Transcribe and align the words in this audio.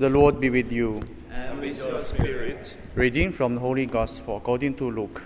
The 0.00 0.08
Lord 0.08 0.40
be 0.40 0.48
with 0.48 0.72
you. 0.72 0.98
and 1.30 1.60
with 1.60 1.76
your 1.76 2.00
spirit. 2.00 2.74
Reading 2.94 3.34
from 3.34 3.56
the 3.56 3.60
Holy 3.60 3.84
Gospel 3.84 4.38
according 4.38 4.76
to 4.76 4.90
Luke. 4.90 5.20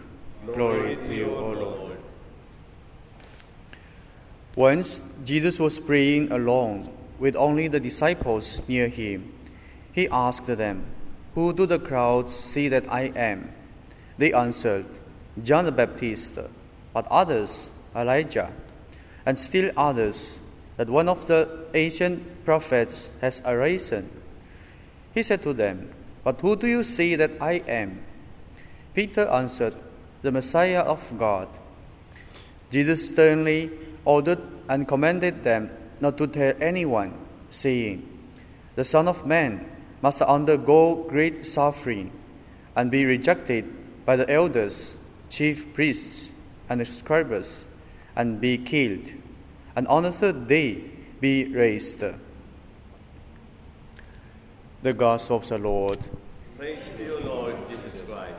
Glory 0.46 0.96
to 0.96 1.14
you, 1.14 1.30
O 1.30 1.52
Lord. 1.52 1.98
Once 4.56 5.00
Jesus 5.24 5.60
was 5.60 5.78
praying 5.78 6.32
alone 6.32 6.90
with 7.20 7.36
only 7.36 7.68
the 7.68 7.78
disciples 7.78 8.62
near 8.66 8.88
him. 8.88 9.32
He 9.92 10.08
asked 10.08 10.48
them, 10.48 10.86
Who 11.36 11.52
do 11.52 11.66
the 11.66 11.78
crowds 11.78 12.34
see 12.34 12.68
that 12.68 12.92
I 12.92 13.12
am? 13.14 13.52
They 14.18 14.32
answered, 14.32 14.86
John 15.40 15.66
the 15.66 15.70
Baptist, 15.70 16.32
but 16.92 17.06
others, 17.06 17.68
Elijah, 17.94 18.50
and 19.24 19.38
still 19.38 19.70
others, 19.76 20.40
that 20.78 20.90
one 20.90 21.08
of 21.08 21.28
the 21.28 21.68
ancient 21.74 22.44
prophets 22.44 23.08
has 23.20 23.40
arisen. 23.44 24.10
He 25.14 25.22
said 25.22 25.42
to 25.44 25.52
them, 25.54 25.90
But 26.24 26.40
who 26.40 26.56
do 26.56 26.66
you 26.66 26.82
say 26.82 27.14
that 27.14 27.40
I 27.40 27.62
am? 27.68 28.04
Peter 28.94 29.28
answered, 29.28 29.76
The 30.22 30.32
Messiah 30.32 30.80
of 30.80 31.16
God. 31.18 31.48
Jesus 32.70 33.08
sternly 33.08 33.70
ordered 34.04 34.42
and 34.68 34.88
commanded 34.88 35.44
them 35.44 35.70
not 36.00 36.18
to 36.18 36.26
tell 36.26 36.52
anyone, 36.60 37.14
saying, 37.50 38.08
The 38.74 38.84
Son 38.84 39.06
of 39.06 39.24
Man 39.24 39.70
must 40.02 40.20
undergo 40.22 41.06
great 41.08 41.46
suffering 41.46 42.10
and 42.74 42.90
be 42.90 43.04
rejected 43.04 43.64
by 44.04 44.16
the 44.16 44.28
elders, 44.28 44.94
chief 45.30 45.72
priests, 45.72 46.32
and 46.68 46.86
scribes, 46.86 47.66
and 48.16 48.40
be 48.40 48.58
killed, 48.58 49.12
and 49.76 49.86
on 49.88 50.02
the 50.02 50.12
third 50.12 50.48
day 50.48 50.90
be 51.20 51.44
raised. 51.44 52.02
The 54.84 54.92
Gospel 54.92 55.38
of 55.38 55.48
the 55.48 55.56
Lord. 55.56 55.98
Praise 56.58 56.90
to 56.90 57.02
you, 57.02 57.18
Lord 57.20 57.56
Jesus 57.70 58.02
Christ. 58.06 58.34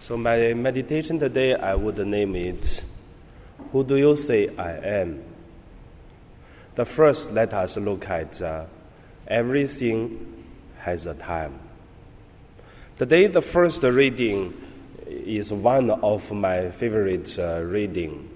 So 0.00 0.16
my 0.16 0.52
meditation 0.54 1.20
today, 1.20 1.54
I 1.54 1.76
would 1.76 2.04
name 2.04 2.34
it, 2.34 2.82
Who 3.70 3.84
do 3.84 3.94
you 3.94 4.16
say 4.16 4.48
I 4.56 4.72
am? 4.78 5.22
The 6.74 6.84
first, 6.84 7.30
let 7.30 7.54
us 7.54 7.76
look 7.76 8.08
at 8.08 8.42
uh, 8.42 8.64
everything 9.28 10.42
has 10.80 11.06
a 11.06 11.14
time. 11.14 11.56
Today, 12.98 13.28
the 13.28 13.42
first 13.42 13.80
reading 13.84 14.52
is 15.06 15.52
one 15.52 15.92
of 15.92 16.32
my 16.32 16.70
favorite 16.72 17.38
uh, 17.38 17.62
reading 17.62 18.28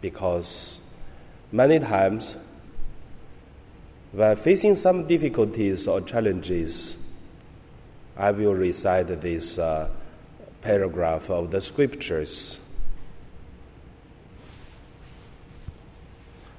because 0.00 0.80
many 1.52 1.78
times 1.78 2.34
when 4.12 4.36
facing 4.36 4.74
some 4.74 5.06
difficulties 5.06 5.86
or 5.86 6.00
challenges, 6.00 6.96
I 8.16 8.30
will 8.30 8.54
recite 8.54 9.20
this 9.20 9.58
uh, 9.58 9.90
paragraph 10.62 11.30
of 11.30 11.50
the 11.50 11.60
scriptures. 11.60 12.58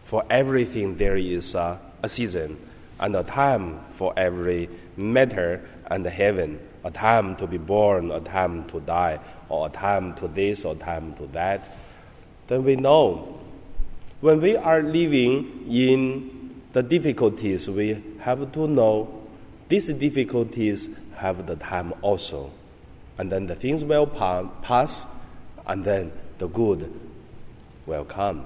For 0.03 0.23
everything 0.30 0.97
there 0.97 1.17
is 1.17 1.55
a, 1.55 1.80
a 2.02 2.09
season 2.09 2.58
and 3.00 3.16
a 3.16 3.23
time 3.23 3.80
for 3.89 4.14
every 4.16 4.70
matter 4.95 5.67
under 5.89 6.09
heaven, 6.09 6.59
a 6.83 6.92
time 6.92 7.36
to 7.38 7.47
be 7.47 7.58
born, 7.58 8.11
a 8.11 8.20
time 8.20 8.66
to 8.70 8.80
die, 8.80 9.20
or 9.50 9.67
a 9.67 9.70
time 9.70 10.14
to 10.16 10.27
this, 10.27 10.66
or 10.66 10.73
a 10.73 10.77
time 10.77 11.14
to 11.16 11.27
that. 11.27 11.70
Then 12.47 12.64
we 12.64 12.75
know 12.75 13.39
when 14.22 14.42
we 14.42 14.55
are 14.55 14.81
living 14.81 15.66
in 15.70 16.39
the 16.73 16.84
difficulties, 16.84 17.70
we 17.70 18.03
have 18.20 18.52
to 18.52 18.67
know 18.67 19.28
these 19.70 19.88
difficulties 19.94 20.89
have 21.16 21.45
the 21.45 21.56
time 21.56 21.94
also. 22.02 22.52
And 23.17 23.32
then 23.32 23.48
the 23.48 23.55
things 23.55 23.83
will 23.83 24.08
pa- 24.08 24.48
pass, 24.61 25.05
and 25.67 25.83
then 25.83 26.11
the 26.38 26.48
good 26.48 26.92
will 27.86 28.05
come. 28.05 28.45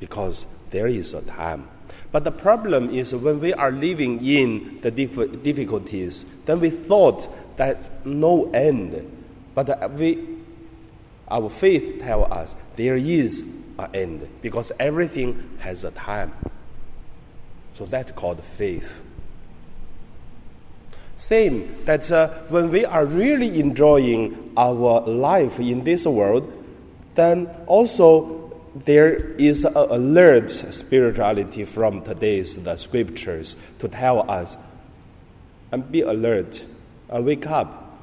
Because 0.00 0.46
there 0.70 0.86
is 0.86 1.14
a 1.14 1.22
time. 1.22 1.68
But 2.12 2.24
the 2.24 2.32
problem 2.32 2.90
is 2.90 3.14
when 3.14 3.40
we 3.40 3.52
are 3.52 3.72
living 3.72 4.24
in 4.24 4.80
the 4.82 4.90
dif- 4.90 5.42
difficulties, 5.42 6.24
then 6.46 6.60
we 6.60 6.70
thought 6.70 7.28
that's 7.56 7.90
no 8.04 8.50
end. 8.52 9.10
But 9.54 9.92
we, 9.94 10.38
our 11.28 11.50
faith 11.50 12.02
tells 12.02 12.30
us 12.30 12.56
there 12.76 12.96
is 12.96 13.40
an 13.78 13.88
end 13.94 14.28
because 14.42 14.72
everything 14.78 15.58
has 15.60 15.84
a 15.84 15.90
time. 15.90 16.32
So 17.74 17.84
that's 17.84 18.12
called 18.12 18.42
faith. 18.42 19.02
Same 21.16 21.84
that 21.84 22.10
uh, 22.10 22.28
when 22.48 22.70
we 22.70 22.84
are 22.84 23.04
really 23.04 23.60
enjoying 23.60 24.52
our 24.56 25.00
life 25.02 25.60
in 25.60 25.84
this 25.84 26.06
world, 26.06 26.52
then 27.14 27.48
also 27.66 28.52
there 28.74 29.14
is 29.14 29.64
an 29.64 29.76
alert 29.76 30.50
spirituality 30.50 31.64
from 31.64 32.02
today's 32.02 32.56
the 32.56 32.76
scriptures 32.76 33.56
to 33.78 33.86
tell 33.86 34.28
us 34.28 34.56
and 35.70 35.90
be 35.90 36.00
alert 36.00 36.64
and 37.08 37.24
wake 37.24 37.46
up. 37.46 37.96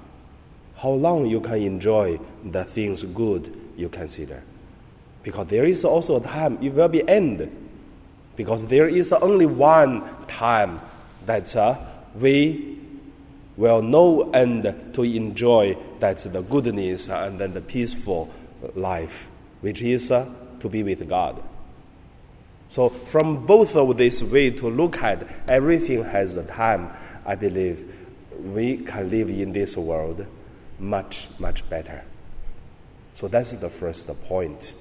How 0.77 0.91
long 0.91 1.25
you 1.27 1.41
can 1.41 1.61
enjoy 1.61 2.19
the 2.43 2.63
things 2.63 3.03
good 3.03 3.53
you 3.75 3.89
consider, 3.89 4.41
because 5.23 5.47
there 5.47 5.65
is 5.65 5.83
also 5.83 6.17
a 6.17 6.21
time 6.21 6.57
it 6.61 6.73
will 6.73 6.88
be 6.88 7.07
end, 7.07 7.70
because 8.41 8.66
there 8.66 8.88
is 8.88 9.13
only 9.13 9.46
one 9.46 10.02
time 10.25 10.81
that 11.28 11.56
uh, 11.56 11.78
we 12.16 12.75
will 13.56 13.84
know 13.84 14.31
and 14.34 14.63
to 14.96 15.03
enjoy 15.03 15.78
that 16.00 16.18
the 16.18 16.41
goodness 16.41 17.07
and 17.07 17.38
then 17.38 17.53
the 17.53 17.62
peaceful 17.62 18.34
life, 18.74 19.28
which 19.59 19.84
is 19.84 20.09
uh, 20.09 20.28
to 20.59 20.68
be 20.68 20.81
with 20.81 21.07
God. 21.07 21.40
So, 22.69 22.90
from 22.90 23.46
both 23.46 23.75
of 23.75 23.96
these 23.96 24.24
way 24.24 24.50
to 24.50 24.68
look 24.68 24.97
at 25.03 25.28
everything 25.47 26.03
has 26.03 26.35
a 26.35 26.44
time, 26.44 26.90
I 27.24 27.35
believe 27.35 27.94
we 28.40 28.78
can 28.78 29.07
live 29.12 29.30
in 29.30 29.53
this 29.53 29.78
world 29.78 30.25
much, 30.80 31.28
much 31.38 31.69
better. 31.69 32.03
So, 33.13 33.28
that's 33.28 33.51
the 33.51 33.69
first 33.69 34.07
point. 34.24 34.74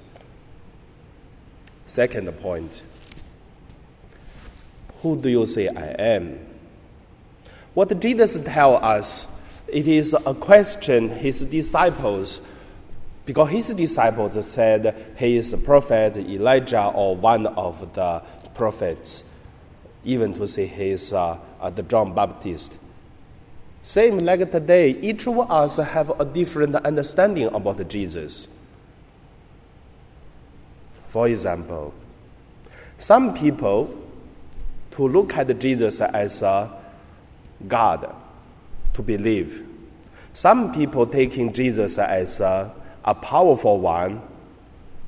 Second 1.85 2.27
point 2.39 2.81
Who 5.01 5.15
do 5.15 5.29
you 5.29 5.45
say 5.45 5.67
I 5.67 5.87
am? 5.87 6.39
What 7.73 7.99
Jesus 7.99 8.37
tell 8.45 8.75
us, 8.83 9.25
it 9.67 9.87
is 9.87 10.13
a 10.13 10.33
question 10.33 11.09
his 11.09 11.45
disciples 11.45 12.41
because 13.25 13.49
his 13.49 13.69
disciples 13.69 14.45
said 14.45 15.13
he 15.17 15.37
is 15.37 15.53
a 15.53 15.57
prophet, 15.57 16.17
Elijah, 16.17 16.87
or 16.87 17.15
one 17.15 17.47
of 17.47 17.93
the 17.93 18.21
prophets, 18.55 19.23
even 20.03 20.33
to 20.33 20.47
say 20.47 20.67
he 20.67 20.89
is 20.89 21.13
uh, 21.13 21.37
the 21.73 21.83
John 21.83 22.13
Baptist. 22.13 22.73
Same 23.83 24.19
like 24.19 24.51
today, 24.51 24.89
each 24.89 25.27
of 25.27 25.49
us 25.49 25.77
have 25.77 26.19
a 26.19 26.25
different 26.25 26.75
understanding 26.75 27.47
about 27.47 27.87
Jesus. 27.87 28.47
For 31.07 31.27
example, 31.27 31.93
some 32.97 33.33
people 33.33 33.97
to 34.91 35.07
look 35.07 35.35
at 35.35 35.59
Jesus 35.59 36.01
as 36.01 36.41
a 36.41 36.69
God, 37.67 38.13
to 38.93 39.01
believe. 39.01 39.67
Some 40.33 40.73
people 40.73 41.05
taking 41.07 41.53
Jesus 41.53 41.97
as 41.97 42.39
a 42.39 42.73
a 43.03 43.15
powerful 43.15 43.79
one 43.79 44.21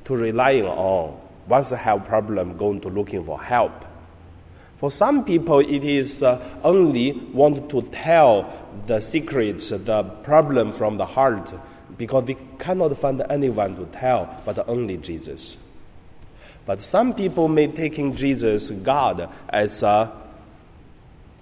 to 0.04 0.16
relying 0.16 0.64
on. 0.64 1.20
Once 1.48 1.70
they 1.70 1.76
have 1.76 2.04
problem, 2.06 2.56
going 2.56 2.80
to 2.80 2.88
looking 2.88 3.22
for 3.22 3.40
help. 3.40 3.84
For 4.76 4.90
some 4.90 5.24
people, 5.24 5.60
it 5.60 5.84
is 5.84 6.22
uh, 6.22 6.42
only 6.62 7.12
want 7.12 7.70
to 7.70 7.82
tell 7.92 8.52
the 8.86 9.00
secrets, 9.00 9.68
the 9.68 10.02
problem 10.24 10.72
from 10.72 10.96
the 10.96 11.06
heart, 11.06 11.52
because 11.96 12.24
they 12.24 12.36
cannot 12.58 12.96
find 12.98 13.22
anyone 13.30 13.76
to 13.76 13.86
tell 13.86 14.42
but 14.44 14.68
only 14.68 14.96
Jesus. 14.96 15.56
But 16.66 16.80
some 16.80 17.14
people 17.14 17.48
may 17.48 17.66
taking 17.66 18.14
Jesus, 18.14 18.70
God, 18.70 19.30
as 19.48 19.82
uh, 19.82 20.10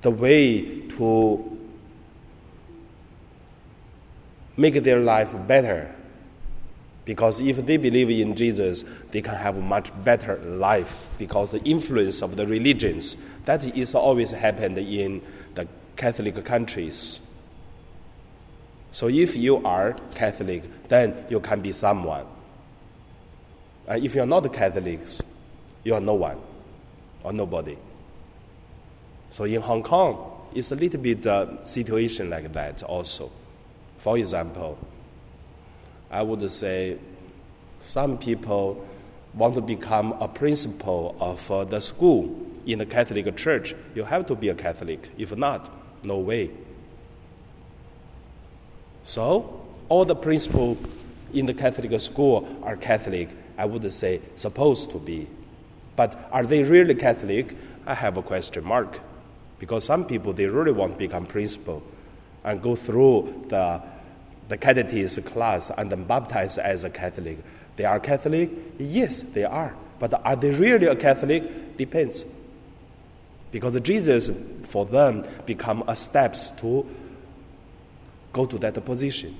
the 0.00 0.10
way 0.10 0.80
to 0.88 1.58
make 4.56 4.82
their 4.82 5.00
life 5.00 5.34
better 5.46 5.94
because 7.04 7.40
if 7.40 7.64
they 7.66 7.76
believe 7.76 8.10
in 8.10 8.36
Jesus, 8.36 8.84
they 9.10 9.22
can 9.22 9.34
have 9.34 9.56
a 9.56 9.60
much 9.60 9.90
better 10.04 10.36
life 10.38 10.96
because 11.18 11.50
the 11.50 11.62
influence 11.64 12.22
of 12.22 12.36
the 12.36 12.46
religions 12.46 13.16
that 13.44 13.64
is 13.76 13.94
always 13.94 14.30
happened 14.30 14.78
in 14.78 15.20
the 15.54 15.66
Catholic 15.96 16.44
countries. 16.44 17.20
So 18.92 19.08
if 19.08 19.36
you 19.36 19.64
are 19.64 19.94
Catholic, 20.14 20.88
then 20.88 21.26
you 21.28 21.40
can 21.40 21.60
be 21.60 21.72
someone. 21.72 22.26
And 23.92 24.02
if 24.02 24.14
you 24.14 24.22
are 24.22 24.26
not 24.26 24.50
Catholics, 24.54 25.20
you 25.84 25.92
are 25.92 26.00
no 26.00 26.14
one 26.14 26.40
or 27.22 27.30
nobody. 27.30 27.76
So 29.28 29.44
in 29.44 29.60
Hong 29.60 29.82
Kong, 29.82 30.48
it's 30.54 30.72
a 30.72 30.76
little 30.76 30.98
bit 30.98 31.26
uh, 31.26 31.62
situation 31.62 32.30
like 32.30 32.50
that 32.54 32.82
also. 32.84 33.30
For 33.98 34.16
example, 34.16 34.78
I 36.10 36.22
would 36.22 36.50
say 36.50 36.96
some 37.82 38.16
people 38.16 38.82
want 39.34 39.56
to 39.56 39.60
become 39.60 40.12
a 40.20 40.28
principal 40.28 41.14
of 41.20 41.50
uh, 41.50 41.64
the 41.64 41.80
school 41.80 42.34
in 42.64 42.78
the 42.78 42.86
Catholic 42.86 43.36
Church. 43.36 43.74
You 43.94 44.04
have 44.04 44.24
to 44.24 44.34
be 44.34 44.48
a 44.48 44.54
Catholic. 44.54 45.10
If 45.18 45.36
not, 45.36 45.70
no 46.02 46.18
way. 46.18 46.50
So, 49.04 49.66
all 49.90 50.06
the 50.06 50.16
principals 50.16 50.78
in 51.34 51.44
the 51.44 51.52
Catholic 51.52 52.00
school 52.00 52.48
are 52.62 52.78
Catholic, 52.78 53.28
I 53.62 53.64
would 53.64 53.92
say 53.92 54.20
supposed 54.34 54.90
to 54.90 54.98
be. 54.98 55.28
But 55.94 56.28
are 56.32 56.44
they 56.44 56.64
really 56.64 56.96
Catholic? 56.96 57.56
I 57.86 57.94
have 57.94 58.16
a 58.16 58.22
question 58.22 58.64
mark. 58.64 58.98
Because 59.60 59.84
some 59.84 60.04
people, 60.04 60.32
they 60.32 60.46
really 60.46 60.72
want 60.72 60.94
to 60.94 60.98
become 60.98 61.26
principal 61.26 61.80
and 62.42 62.60
go 62.60 62.74
through 62.74 63.46
the, 63.50 63.80
the 64.48 64.56
catechism 64.56 65.22
class 65.22 65.70
and 65.78 65.92
then 65.92 66.02
baptized 66.02 66.58
as 66.58 66.82
a 66.82 66.90
Catholic. 66.90 67.38
They 67.76 67.84
are 67.84 68.00
Catholic? 68.00 68.50
Yes, 68.80 69.22
they 69.22 69.44
are. 69.44 69.76
But 70.00 70.20
are 70.26 70.34
they 70.34 70.50
really 70.50 70.88
a 70.88 70.96
Catholic? 70.96 71.76
Depends. 71.76 72.26
Because 73.52 73.80
Jesus, 73.82 74.32
for 74.64 74.86
them, 74.86 75.24
become 75.46 75.84
a 75.86 75.94
steps 75.94 76.50
to 76.62 76.84
go 78.32 78.44
to 78.44 78.58
that 78.58 78.84
position. 78.84 79.36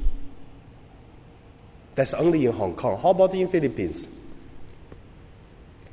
That's 1.95 2.15
only 2.15 2.47
in 2.47 2.53
Hong 2.53 2.75
Kong. 2.75 2.99
How 3.01 3.11
about 3.11 3.35
in 3.35 3.49
Philippines? 3.49 4.07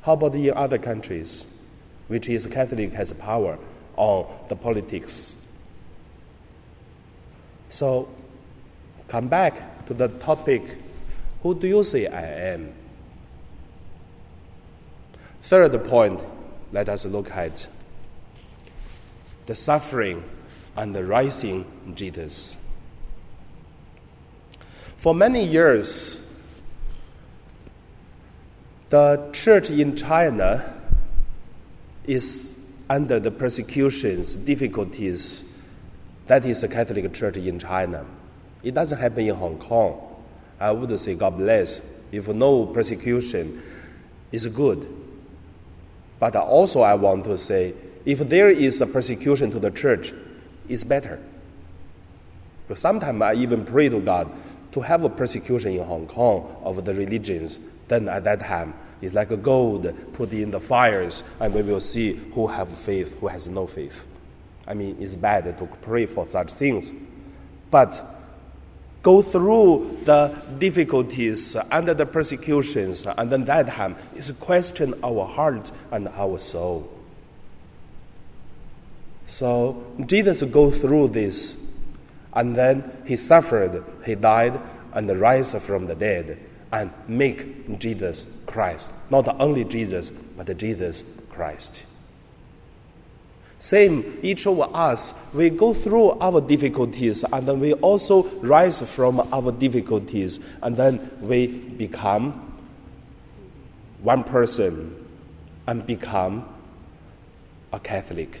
How 0.02 0.14
about 0.14 0.34
in 0.34 0.52
other 0.54 0.78
countries, 0.78 1.44
which 2.08 2.28
is 2.28 2.46
Catholic 2.46 2.92
has 2.94 3.12
power 3.12 3.58
on 3.96 4.26
the 4.48 4.56
politics? 4.56 5.34
So, 7.68 8.08
come 9.08 9.28
back 9.28 9.86
to 9.86 9.94
the 9.94 10.08
topic 10.08 10.78
who 11.42 11.54
do 11.54 11.66
you 11.66 11.82
say 11.84 12.06
I 12.06 12.22
am? 12.52 12.72
Third 15.42 15.72
point, 15.88 16.20
let 16.70 16.88
us 16.88 17.06
look 17.06 17.30
at 17.30 17.66
the 19.46 19.56
suffering 19.56 20.22
and 20.76 20.94
the 20.94 21.04
rising 21.04 21.64
Jesus. 21.94 22.56
For 25.00 25.14
many 25.14 25.42
years, 25.42 26.20
the 28.90 29.30
church 29.32 29.70
in 29.70 29.96
China 29.96 30.74
is 32.04 32.54
under 32.90 33.18
the 33.18 33.30
persecutions, 33.30 34.36
difficulties. 34.36 35.44
That 36.26 36.44
is 36.44 36.60
the 36.60 36.68
Catholic 36.68 37.14
Church 37.14 37.38
in 37.38 37.58
China. 37.58 38.04
It 38.62 38.74
doesn't 38.74 38.98
happen 38.98 39.26
in 39.26 39.34
Hong 39.36 39.58
Kong. 39.58 40.16
I 40.60 40.70
would 40.70 41.00
say 41.00 41.14
God 41.14 41.38
bless. 41.38 41.80
If 42.12 42.28
no 42.28 42.66
persecution 42.66 43.62
is 44.32 44.46
good. 44.48 44.86
But 46.18 46.36
also 46.36 46.82
I 46.82 46.92
want 46.92 47.24
to 47.24 47.38
say, 47.38 47.72
if 48.04 48.18
there 48.18 48.50
is 48.50 48.82
a 48.82 48.86
persecution 48.86 49.50
to 49.52 49.58
the 49.58 49.70
church, 49.70 50.12
it's 50.68 50.84
better. 50.84 51.18
But 52.68 52.76
sometimes 52.76 53.22
I 53.22 53.32
even 53.32 53.64
pray 53.64 53.88
to 53.88 53.98
God 53.98 54.30
to 54.72 54.80
have 54.80 55.04
a 55.04 55.08
persecution 55.08 55.72
in 55.72 55.84
Hong 55.84 56.06
Kong 56.06 56.56
of 56.62 56.84
the 56.84 56.94
religions. 56.94 57.58
Then 57.88 58.08
at 58.08 58.24
that 58.24 58.40
time, 58.40 58.74
it's 59.02 59.14
like 59.14 59.30
a 59.30 59.36
gold 59.36 59.92
put 60.12 60.32
in 60.32 60.50
the 60.50 60.60
fires, 60.60 61.24
and 61.40 61.54
we 61.54 61.62
will 61.62 61.80
see 61.80 62.14
who 62.34 62.46
have 62.46 62.68
faith, 62.68 63.18
who 63.18 63.28
has 63.28 63.48
no 63.48 63.66
faith. 63.66 64.06
I 64.66 64.74
mean, 64.74 64.96
it's 65.00 65.16
bad 65.16 65.58
to 65.58 65.66
pray 65.82 66.06
for 66.06 66.28
such 66.28 66.52
things. 66.52 66.92
But 67.70 68.02
go 69.02 69.22
through 69.22 70.00
the 70.04 70.36
difficulties 70.58 71.56
under 71.70 71.94
the 71.94 72.06
persecutions, 72.06 73.06
and 73.06 73.32
then 73.32 73.46
that 73.46 73.68
time 73.68 73.96
is 74.14 74.30
question 74.32 74.94
our 75.02 75.26
heart 75.26 75.72
and 75.90 76.08
our 76.08 76.38
soul. 76.38 76.88
So 79.26 79.82
Jesus 80.06 80.42
go 80.42 80.70
through 80.70 81.08
this, 81.08 81.56
and 82.34 82.56
then 82.56 82.96
he 83.04 83.16
suffered, 83.16 83.84
he 84.04 84.14
died, 84.14 84.60
and 84.92 85.20
rise 85.20 85.52
from 85.54 85.86
the 85.86 85.94
dead, 85.94 86.38
and 86.72 86.90
make 87.08 87.78
Jesus 87.78 88.26
Christ. 88.46 88.92
Not 89.10 89.40
only 89.40 89.64
Jesus, 89.64 90.10
but 90.10 90.46
the 90.46 90.54
Jesus 90.54 91.04
Christ. 91.30 91.84
Same, 93.58 94.18
each 94.22 94.46
of 94.46 94.58
us, 94.74 95.12
we 95.34 95.50
go 95.50 95.74
through 95.74 96.12
our 96.12 96.40
difficulties 96.40 97.24
and 97.24 97.46
then 97.46 97.60
we 97.60 97.74
also 97.74 98.22
rise 98.38 98.80
from 98.90 99.20
our 99.32 99.52
difficulties 99.52 100.40
and 100.62 100.78
then 100.78 101.10
we 101.20 101.46
become 101.46 102.56
one 104.02 104.24
person 104.24 105.06
and 105.66 105.86
become 105.86 106.48
a 107.70 107.78
Catholic, 107.78 108.40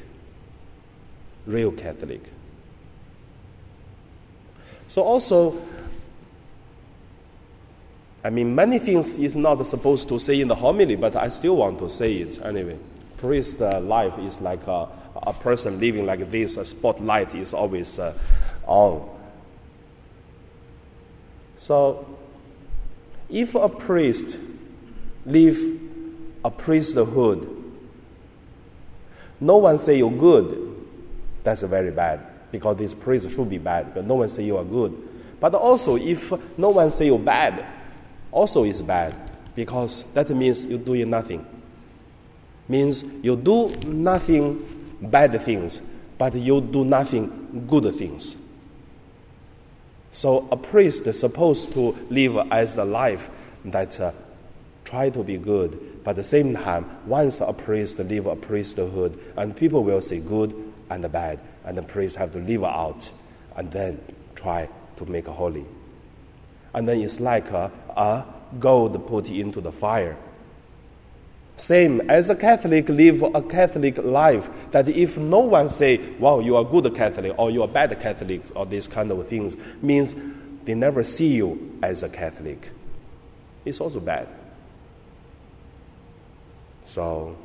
real 1.44 1.70
Catholic. 1.70 2.22
So 4.90 5.02
also, 5.02 5.56
I 8.24 8.30
mean, 8.30 8.52
many 8.56 8.80
things 8.80 9.16
is 9.20 9.36
not 9.36 9.64
supposed 9.64 10.08
to 10.08 10.18
say 10.18 10.40
in 10.40 10.48
the 10.48 10.56
homily, 10.56 10.96
but 10.96 11.14
I 11.14 11.28
still 11.28 11.58
want 11.58 11.78
to 11.78 11.88
say 11.88 12.14
it 12.14 12.40
anyway. 12.44 12.76
Priest 13.16 13.60
life 13.60 14.18
is 14.18 14.40
like 14.40 14.66
a 14.66 14.88
a 15.22 15.32
person 15.32 15.78
living 15.78 16.06
like 16.06 16.28
this, 16.32 16.56
a 16.56 16.64
spotlight 16.64 17.36
is 17.36 17.54
always 17.54 18.00
uh, 18.00 18.14
on. 18.66 19.08
So, 21.56 22.18
if 23.28 23.54
a 23.54 23.68
priest 23.68 24.38
live 25.24 25.80
a 26.44 26.50
priesthood, 26.50 27.46
no 29.38 29.58
one 29.58 29.78
say 29.78 29.98
you're 29.98 30.10
good, 30.10 30.74
that's 31.44 31.62
very 31.62 31.92
bad 31.92 32.29
because 32.50 32.76
this 32.76 32.94
priest 32.94 33.30
should 33.30 33.48
be 33.48 33.58
bad, 33.58 33.94
but 33.94 34.04
no 34.04 34.14
one 34.14 34.28
say 34.28 34.44
you 34.44 34.56
are 34.56 34.64
good. 34.64 34.96
But 35.38 35.54
also, 35.54 35.96
if 35.96 36.32
no 36.58 36.70
one 36.70 36.90
say 36.90 37.06
you're 37.06 37.18
bad, 37.18 37.64
also 38.30 38.64
is 38.64 38.82
bad 38.82 39.14
because 39.54 40.04
that 40.12 40.30
means 40.30 40.66
you're 40.66 40.78
doing 40.78 41.10
nothing. 41.10 41.44
Means 42.68 43.02
you 43.22 43.36
do 43.36 43.74
nothing 43.86 44.96
bad 45.00 45.40
things, 45.42 45.80
but 46.18 46.34
you 46.34 46.60
do 46.60 46.84
nothing 46.84 47.66
good 47.68 47.94
things. 47.96 48.36
So 50.12 50.48
a 50.50 50.56
priest 50.56 51.06
is 51.06 51.18
supposed 51.18 51.72
to 51.74 51.96
live 52.10 52.36
as 52.50 52.74
the 52.74 52.84
life 52.84 53.30
that 53.64 53.98
uh, 54.00 54.12
try 54.84 55.10
to 55.10 55.22
be 55.22 55.36
good, 55.36 56.02
but 56.04 56.10
at 56.10 56.16
the 56.16 56.24
same 56.24 56.54
time, 56.54 56.86
once 57.06 57.40
a 57.40 57.52
priest 57.52 57.98
live 57.98 58.26
a 58.26 58.36
priesthood, 58.36 59.18
and 59.36 59.56
people 59.56 59.84
will 59.84 60.00
say 60.00 60.18
good 60.20 60.54
and 60.90 61.10
bad, 61.12 61.38
and 61.64 61.76
the 61.76 61.82
priest 61.82 62.16
have 62.16 62.32
to 62.32 62.38
live 62.38 62.64
out, 62.64 63.10
and 63.56 63.70
then 63.70 64.00
try 64.34 64.68
to 64.96 65.06
make 65.06 65.26
holy. 65.26 65.66
And 66.74 66.88
then 66.88 67.00
it's 67.00 67.20
like 67.20 67.50
a, 67.50 67.70
a 67.96 68.24
gold 68.58 69.06
put 69.06 69.28
into 69.28 69.60
the 69.60 69.72
fire 69.72 70.16
same 71.60 72.00
as 72.10 72.30
a 72.30 72.34
Catholic 72.34 72.88
live 72.88 73.22
a 73.22 73.42
Catholic 73.42 73.98
life, 73.98 74.48
that 74.70 74.88
if 74.88 75.18
no 75.18 75.40
one 75.40 75.68
say, 75.68 75.98
wow, 76.12 76.38
you 76.38 76.56
are 76.56 76.64
good 76.64 76.94
Catholic 76.94 77.34
or 77.38 77.50
you 77.50 77.62
are 77.62 77.68
bad 77.68 77.98
Catholic 78.00 78.42
or 78.54 78.66
these 78.66 78.88
kind 78.88 79.10
of 79.10 79.28
things, 79.28 79.56
means 79.82 80.14
they 80.64 80.74
never 80.74 81.04
see 81.04 81.34
you 81.34 81.78
as 81.82 82.02
a 82.02 82.08
Catholic. 82.08 82.70
It's 83.64 83.80
also 83.80 84.00
bad. 84.00 84.26
So, 86.84 87.36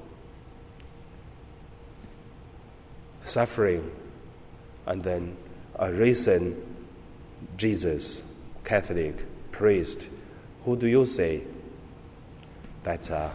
suffering 3.26 3.92
and 4.86 5.04
then 5.04 5.36
a 5.78 5.92
risen 5.92 6.62
Jesus, 7.58 8.22
Catholic, 8.64 9.16
priest, 9.52 10.08
who 10.66 10.76
do 10.76 10.88
you 10.88 11.06
say 11.06 11.44
that 12.84 13.10
uh, 13.10 13.30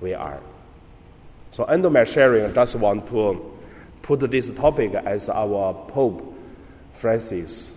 we 0.00 0.14
are. 0.14 0.40
So, 1.50 1.64
end 1.64 1.84
of 1.84 1.92
my 1.92 2.04
sharing, 2.04 2.44
I 2.44 2.52
just 2.52 2.74
want 2.76 3.08
to 3.08 3.58
put 4.02 4.20
this 4.30 4.50
topic 4.50 4.94
as 4.94 5.28
our 5.28 5.74
Pope 5.88 6.36
Francis, 6.92 7.70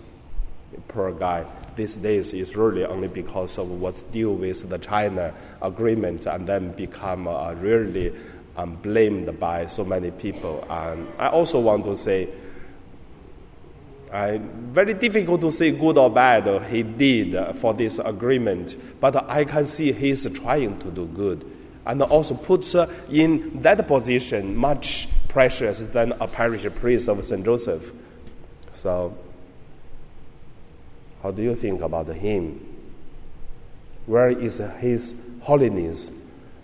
poor 0.87 1.11
guy, 1.11 1.45
these 1.75 1.95
days 1.95 2.33
is 2.33 2.55
really 2.55 2.83
only 2.83 3.07
because 3.07 3.57
of 3.57 3.69
what's 3.69 4.01
deal 4.03 4.35
with 4.35 4.67
the 4.67 4.77
China 4.77 5.33
agreement 5.61 6.25
and 6.25 6.47
then 6.47 6.71
become 6.73 7.27
uh, 7.27 7.53
really 7.53 8.13
um, 8.61 8.75
blamed 8.75 9.39
by 9.39 9.67
so 9.67 9.83
many 9.83 10.11
people. 10.11 10.65
And 10.69 11.07
I 11.17 11.29
also 11.29 11.59
want 11.59 11.85
to 11.85 11.95
say, 11.95 12.29
I, 14.11 14.41
very 14.43 14.93
difficult 14.93 15.41
to 15.41 15.51
say 15.51 15.71
good 15.71 15.97
or 15.97 16.09
bad 16.09 16.69
he 16.69 16.83
did 16.83 17.55
for 17.57 17.73
this 17.73 17.99
agreement, 17.99 18.75
but 18.99 19.29
I 19.29 19.45
can 19.45 19.65
see 19.65 19.91
he's 19.93 20.29
trying 20.33 20.79
to 20.79 20.91
do 20.91 21.05
good 21.05 21.49
and 21.85 22.01
also 22.03 22.35
puts 22.35 22.75
in 23.09 23.61
that 23.61 23.87
position 23.87 24.55
much 24.55 25.07
precious 25.27 25.79
than 25.79 26.11
a 26.19 26.27
parish 26.27 26.65
priest 26.75 27.07
of 27.07 27.25
St. 27.25 27.43
Joseph. 27.43 27.91
So, 28.73 29.17
how 31.23 31.31
do 31.31 31.41
you 31.41 31.55
think 31.55 31.81
about 31.81 32.07
him? 32.07 32.67
Where 34.05 34.29
is 34.29 34.57
his 34.79 35.15
holiness, 35.41 36.11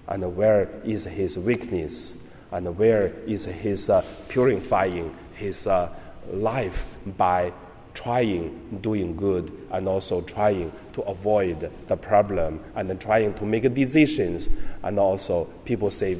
and 0.08 0.36
where 0.36 0.70
is 0.84 1.06
his 1.06 1.38
weakness, 1.38 2.16
and 2.52 2.78
where 2.78 3.14
is 3.26 3.46
his 3.46 3.90
uh, 3.90 4.04
purifying 4.30 5.16
his 5.34 5.68
uh, 5.68 5.94
life 6.32 6.86
by 7.18 7.52
trying 7.94 8.80
doing 8.82 9.16
good 9.16 9.52
and 9.72 9.88
also 9.88 10.22
trying 10.22 10.72
to 10.94 11.02
avoid 11.04 11.72
the 11.88 11.98
problem 11.98 12.64
and 12.76 12.90
then 12.90 12.98
trying 13.00 13.34
to 13.34 13.44
make 13.44 13.74
decisions 13.74 14.50
and 14.84 15.00
also 15.00 15.46
people 15.66 15.90
say 15.90 16.16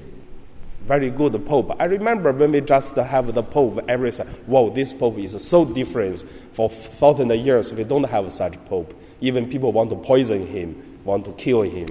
very 0.86 1.12
good 1.12 1.34
pope. 1.46 1.76
I 1.80 1.84
remember 1.84 2.32
when 2.32 2.52
we 2.52 2.62
just 2.62 2.96
have 2.96 3.34
the 3.34 3.44
pope 3.44 3.86
every 3.88 4.12
whoa 4.12 4.72
this 4.72 4.92
pope 4.92 5.18
is 5.20 5.48
so 5.48 5.66
different 5.66 6.24
for 6.52 6.70
thousand 6.70 7.30
years. 7.32 7.72
We 7.72 7.84
don't 7.84 8.06
have 8.06 8.34
such 8.34 8.54
pope. 8.66 9.00
Even 9.22 9.50
people 9.50 9.72
want 9.72 9.92
to 9.92 9.98
poison 9.98 10.48
him 10.48 11.00
want 11.08 11.26
to 11.26 11.32
kill 11.32 11.62
him. 11.62 11.88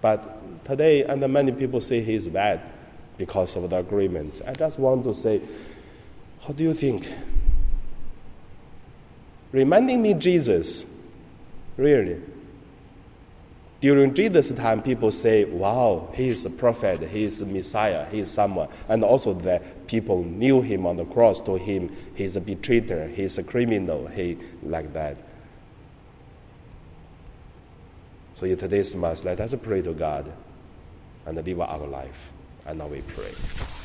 But 0.00 0.43
today 0.64 1.04
and 1.04 1.20
many 1.32 1.52
people 1.52 1.80
say 1.80 2.02
he 2.02 2.14
is 2.14 2.28
bad 2.28 2.60
because 3.16 3.54
of 3.56 3.70
the 3.70 3.76
agreement 3.76 4.40
i 4.46 4.52
just 4.52 4.78
want 4.78 5.04
to 5.04 5.14
say 5.14 5.40
how 6.40 6.52
do 6.52 6.62
you 6.62 6.74
think 6.74 7.08
reminding 9.54 10.02
me 10.02 10.12
Jesus. 10.14 10.84
Really. 11.76 12.20
During 13.80 14.14
Jesus' 14.14 14.50
time, 14.50 14.82
people 14.82 15.12
say, 15.12 15.44
wow, 15.44 16.08
he 16.14 16.28
is 16.28 16.44
a 16.44 16.50
prophet, 16.50 17.08
he 17.08 17.24
is 17.24 17.40
a 17.40 17.46
Messiah, 17.46 18.06
he 18.10 18.20
is 18.20 18.30
someone. 18.30 18.68
And 18.88 19.04
also 19.04 19.32
that 19.32 19.86
people 19.86 20.24
knew 20.24 20.62
him 20.62 20.86
on 20.86 20.96
the 20.96 21.04
cross, 21.04 21.40
told 21.40 21.60
him 21.60 21.94
he's 22.14 22.34
a 22.34 22.40
betrayer, 22.40 23.08
he's 23.08 23.38
a 23.38 23.42
criminal, 23.42 24.08
he 24.08 24.38
like 24.62 24.92
that. 24.94 25.18
So 28.36 28.46
in 28.46 28.56
today's 28.56 28.94
Mass, 28.94 29.22
let 29.24 29.40
us 29.40 29.54
pray 29.62 29.82
to 29.82 29.92
God 29.92 30.32
and 31.26 31.36
live 31.44 31.60
our 31.60 31.86
life. 31.86 32.30
And 32.66 32.78
now 32.78 32.86
we 32.86 33.00
pray. 33.02 33.83